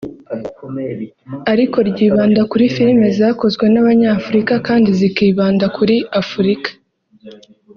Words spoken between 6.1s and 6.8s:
Afurika